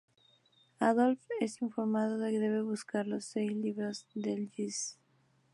Adol 0.79 1.19
es 1.39 1.61
informado 1.61 2.17
que 2.25 2.39
debe 2.39 2.63
buscar 2.63 3.05
los 3.05 3.23
seis 3.25 3.51
libros 3.55 4.07
de 4.15 4.49
Ys. 4.57 4.97